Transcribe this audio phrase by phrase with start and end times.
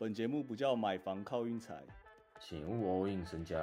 [0.00, 1.74] 本节目不叫买房靠运财，
[2.38, 3.58] 请勿 all in 身家。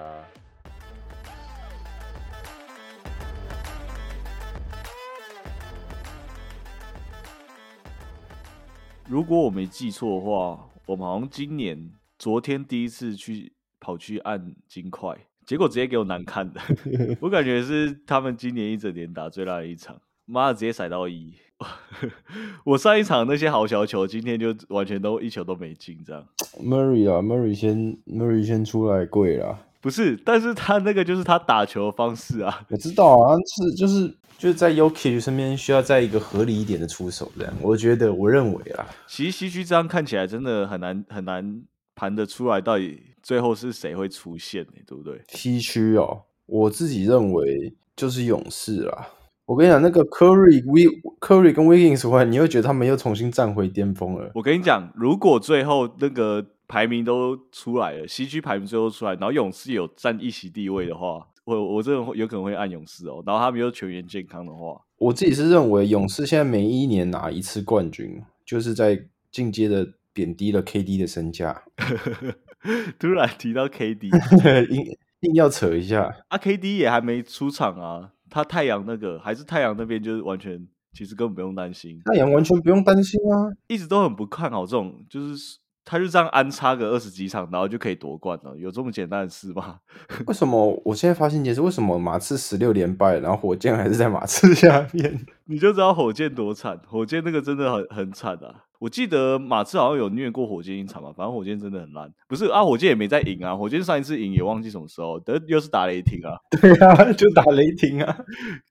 [9.08, 11.90] 如果我没记错的话，我们好像今年
[12.20, 16.60] 昨天第一次去跑去按金块，结果直接给我难看的，
[17.22, 21.34] 我感觉是他们今年一整年打最烂的一场，妈的直接甩到一。
[22.66, 26.28] 我上一场那些好小球，今天就完全都一球都没进，这样。
[26.62, 29.60] Murray 啊，Murray 先 Murray 先出来跪啦。
[29.80, 32.66] 不是，但是他那个就是他打球的方式啊。
[32.70, 34.08] 我知道啊，是就是
[34.38, 41.64] 就是在 Yoki 身边需要在一个合理一点的出手，这样我觉得我认为啊，其实西区这样看起来真的很难很难
[41.96, 45.22] 盘得出来，到底最后是谁会出现、欸，对不对？
[45.30, 49.08] 西区哦，我自己认为就是勇士啦。
[49.46, 54.32] 我跟你讲，那个 Curry、We Curry 跟 Wiggins 回来，你又觉得他们又重新站回巅峰了。
[54.34, 63.22] 我跟你讲，如果最后那个排名都出来了，西区排名最后出来，然后勇士有占一席地位的话，我我真的会有可能会按勇士哦。
[63.26, 71.64] 然后他们又全员健康的话，我自己是认为勇士现在每一年拿一次冠军，就是在进阶的贬低了 KD 的身价。
[72.98, 74.10] 突然提到 KD，
[74.74, 83.48] 硬硬要扯一下，啊，KD 也还没出场啊，他太阳那个还是太阳那边就是完全其实根本不用担心，太阳完全不用担心啊。
[83.68, 89.78] 一直都很不看好这种，就是他就这样安插个二十几场，然后就可以夺冠了，有这么简单的事吗？
[90.26, 91.62] 为什么我现在发现一件事？
[91.62, 95.26] 为什么马刺十六连败，然后火箭还是在马刺下面？
[95.46, 98.66] 你就知道火箭多惨，火箭那个真的很很惨啊！
[98.80, 102.12] 我记得马刺好像有虐过火箭一场嘛，反正火箭真的很烂。
[102.28, 108.18] 不是啊，火箭也没在赢啊，火箭上一次赢也忘记什么时候，得又是打雷霆啊，对啊，就打雷霆啊。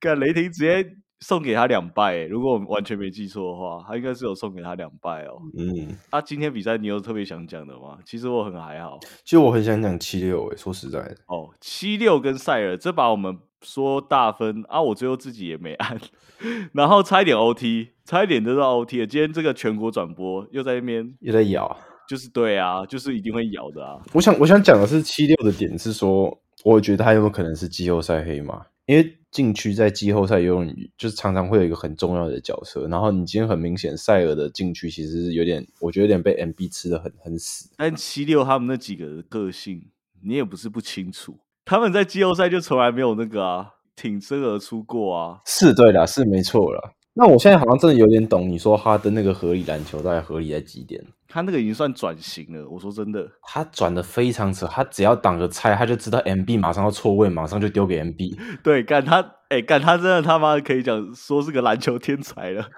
[0.00, 0.84] 看雷霆直接
[1.20, 5.40] 送给他两败、欸，如果我完全没记错的话，他应该是有送给他两败哦。
[5.56, 7.98] 嗯，啊，今天比赛你有特别想讲的吗？
[8.04, 11.48] 其实我很还好其实我很想讲七六诶，说实在的，哦。
[11.60, 15.98] 七六跟塞尔这把我们说大分啊，我最后自己也没按，
[16.74, 19.06] 然后差一点 OT，差一点就到 OT 了。
[19.06, 21.76] 今天这个全国转播又在那边，又在咬。
[22.06, 23.98] 就是对啊，就是一定会咬的啊。
[24.12, 28.60] 我想我想讲的是七六的点是说，我觉得他有没有可能是季后赛黑马？
[28.84, 37.68] 因为禁区在季后赛游泳就是常常会有一个很重要的角色，然后你今天很明显塞尔的禁区其实是有点，我觉得有点被 MB 吃的很很死。
[37.76, 39.88] 但七六他们那几个的个性，
[40.22, 45.40] 你也不是不清楚，他们在季后赛就从来没有那个啊挺身而出过啊。
[45.44, 46.94] 是对啦，是没错了。
[47.14, 51.04] 那我现在好像真的有点懂你说哈登那个合理篮球大概合理在几点？
[51.34, 52.64] 他那个已经算转型了。
[52.68, 58.38] 我说真的，他转的非常扯，他只要挡个拆，他就知道 MB 马上要错位，马上就丢给 MB。
[58.62, 62.70] 对，干他，哎、干他真的他妈可以讲说是个篮球天才了。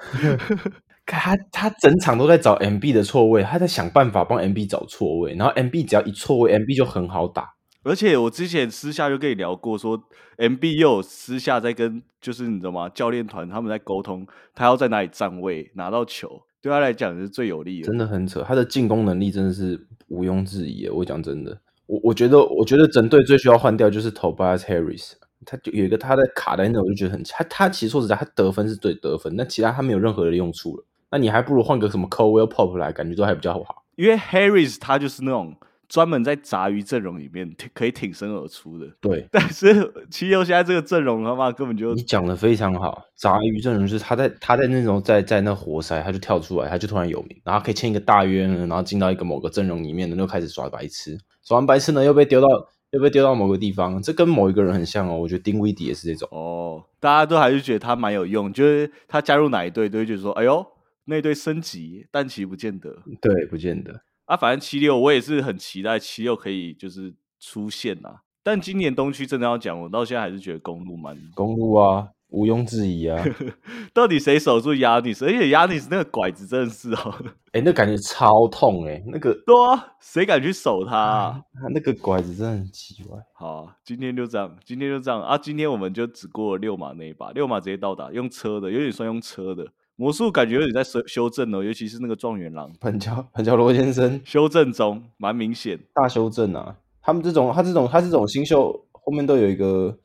[1.04, 7.52] 看他，他整场都在找 MB 的错位，他在想办法帮 MB 找错位，然后 MB 只要一错位，MB 就很好打。
[7.84, 10.02] 而且我之前私下就跟你聊过说
[10.38, 12.88] m b 又有私下在跟，就是你知道吗？
[12.88, 17.86] 教练团他们在沟通，他要在哪里站位拿到球，对他来讲是最有利的。
[17.86, 20.88] 真的很扯，他的进攻能力真的是毋庸置疑。
[20.88, 21.56] 我讲真的，
[21.86, 25.12] 我我觉得，我觉得整队最需要换掉就是 Tobias Harris，
[25.44, 30.84] 他就有一个他在卡在那，我就觉得很他他其实说实在，他得分是对得分，那其他他没有任何的用处了。
[31.10, 33.84] 那你还不如换个什么 Cowell Pop 来，感觉都还比较好。
[33.94, 35.54] 因为 Harris 他就是那种
[35.88, 52.48] 专门在杂鱼阵容里面可以挺身而出的，对， 但是七六现在这个阵容他妈根本就你讲的非常好，杂鱼阵容就是他在他在那种在在那活塞，他就跳出来，他就突然有名，然后可以签一个大约呢，然后进到一个某个阵容里面呢，就开始耍白痴，耍完白痴呢又被丢到
[52.90, 60.66] 又被丢到某个地方，这跟某一个人很像哦，我觉得丁威迪也是这种，哦，大家都还是觉得他蛮有用，就是他加入哪一队都会觉得说，哎呦
[61.04, 62.90] 那队升级，但其实不见得。
[63.20, 64.00] 对，不见得。
[64.26, 64.36] 啊。
[64.36, 73.22] 反正七六我也是很期待七六可以就是出现啊，但今年东区真的要讲，我到现在还是觉得公路蛮公路啊，毋庸置疑啊，
[73.94, 75.26] 到底谁守住亚尼斯？
[75.26, 77.14] 而且亚尼斯那个拐子真的是哦，
[77.52, 81.40] 哎、那感觉超痛哎、那个对啊，谁敢去守他、啊？
[81.54, 83.18] 他那个拐子真的很奇怪。
[83.32, 85.38] 好啊，今天就这样，今天就这样啊！
[85.38, 89.66] 今天我们就只过了六马那一把，六马直接到达，用车的，有点算用车的。
[89.96, 95.78] 魔术感觉有点在修修正哦，尤其是那个状元郎 彭乔彭乔罗先生修正中，蛮明显。
[95.94, 99.98] 大修正啊，他们这种他这种他这种新秀后面都有一个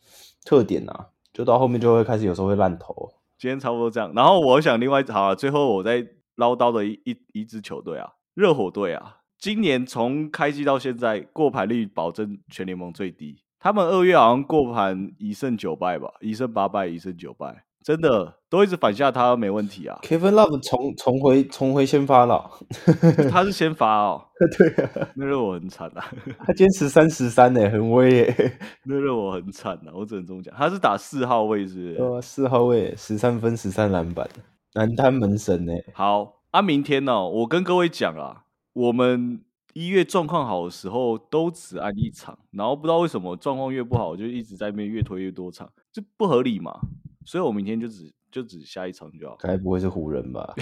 [0.46, 2.96] 特点啊，就到后面就会开始有时候会烂头。
[3.38, 13.44] 今天差不多这样，然后我想另外好、啊，最后我再唠叨的一一一支球队啊，热火队啊，今年从开季到现在过盘率保证全联盟最低。
[13.60, 17.66] 他们二月好像过盘一胜九败吧，一胜八败，一胜九败。
[17.84, 20.00] 真的都一直反下他没问题啊。
[20.04, 22.50] Kevin Love 重重回重回先发了，
[23.32, 24.22] 他是先发哦，
[24.58, 26.06] 对啊，那让我很惨啊，
[26.46, 30.54] 他坚持三十三呢，很威耶，那让我很惨啊，我只能这么讲。
[30.56, 31.96] 他是打四号位是不是？
[32.00, 34.30] 呃，四号位十三分十三篮板，
[34.74, 38.44] 男单门神呢，好啊，明天呢、我跟各位讲啊，
[38.74, 39.42] 我们
[39.74, 46.78] 一月状况好的时候都只按一场，然后不知道为什么状况越不好，就一直在那边越推越多场，这不合理嘛？
[47.26, 49.36] 所以我明天就只就只下一场就好。
[49.40, 50.54] 该不会是湖人吧？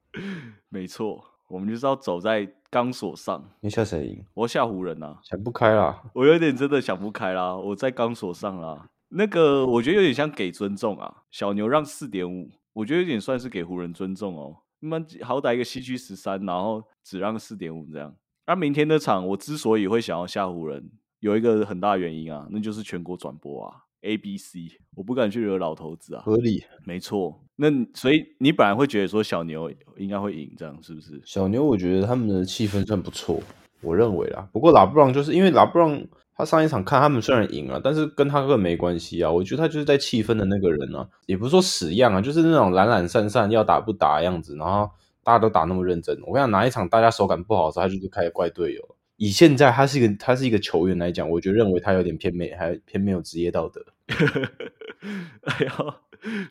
[0.68, 3.44] 没错，我们就是要走在钢索上。
[3.60, 4.24] 你下谁赢？
[4.34, 8.88] 我要下湖人啊，想不开啦，我有点真的想不开啦，我在钢索上啦。
[9.08, 14.56] 那个我觉得有点像给尊重啊，小牛让四点五，我觉得有点算是给湖人尊重哦。
[14.80, 18.14] 那么好歹一个西区十三，然后只让四点五这样。
[18.46, 20.90] 那、明天的场，我之所以会想要下湖人，
[21.20, 24.60] 有一个很大原因啊，那就是全国转播啊，A B C，
[24.94, 26.22] 我不敢去惹老头子啊。
[26.24, 26.64] 合理。
[26.84, 31.20] 没错，那所以你本来会觉得说小牛应该会赢，这样是不是？
[31.24, 33.40] 小牛，我觉得他们的气氛算不错，
[33.80, 34.48] 我认为啦。
[34.52, 36.06] 不过拉布朗就是因为拉布朗
[36.36, 39.30] 他上一场看他们虽然赢了，但是跟他根本没关系啊。
[39.30, 44.90] 我觉得他就是在气氛的那个人啊，也不是说死样啊，就是那种懒懒散散要打不打的样子，然后
[45.24, 46.14] 大家都打那么认真。
[46.26, 48.95] 我跟你讲，哪一场大家手感不好的时候，他就是开始怪队友。
[49.16, 53.84] 以现在他是一个他是一个球员来讲，我觉得认为他有点偏没还偏没有职业道德。
[55.42, 55.96] 哎呀，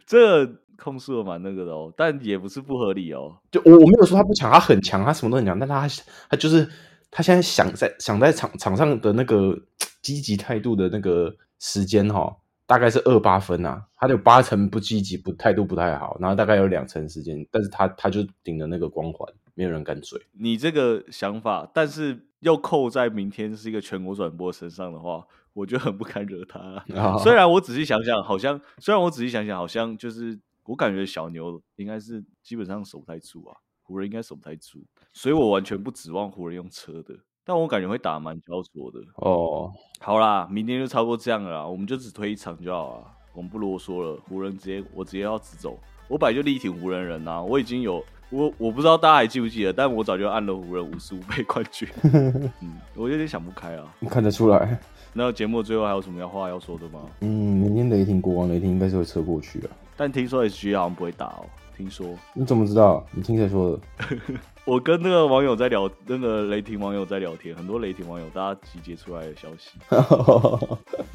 [0.06, 0.46] 这
[0.78, 3.38] 控诉的蛮那个的哦，但也不是不合理哦。
[3.52, 5.88] 就我我没有说他不强，他很强，他什么都很强，但他
[6.30, 6.68] 他就是
[7.12, 9.58] 他现在想在想在场场上的那个
[10.02, 12.36] 积极态度的那个时间哈、
[12.68, 20.20] 大概是二八分啊，他有八成不积极，不态度不太好，然后大概有两成时间，但是他他就顶着那个光环，没有人敢追。
[20.34, 26.84] 你这个想法，但是又扣在明天是一个全国转播身上的话，我就很不堪惹他
[27.24, 34.84] 虽然我仔细想想，好像虽然我仔细想想，好像就是我感觉小牛应该是基本上守不太住啊，湖人应该守不太住，
[35.14, 37.16] 所以我完全不指望湖人用车的，
[37.46, 39.00] 但我感觉会打蛮焦灼的。
[39.18, 43.04] 哦，好啦，明天就差不多这样了啦，我们就只推一场就好了，
[43.34, 44.18] 我们不啰嗦了。
[44.28, 45.78] 湖人直接我直接要直走，
[46.08, 51.88] 我本来就力挺湖人人呐、我已经有我我不知道大家还记不记得，但我早就按了湖人五十五倍冠军。
[52.62, 53.96] 嗯，我有点想不开啊。
[54.10, 54.78] 看得出来。
[55.14, 57.00] 那节目最后还有什么要话要说的吗？
[57.22, 59.70] 嗯，明天雷霆国王雷霆应该是会撤过去啊。
[59.96, 61.46] 但听说 SG 好像不会打哦，
[61.76, 62.08] 听说。
[62.34, 63.06] 你怎么知道？
[63.12, 63.80] 你听谁说的？
[64.66, 69.78] 我跟那个网友在聊，那个雷霆网友在聊天，很多雷霆网友大家集结出来的消息。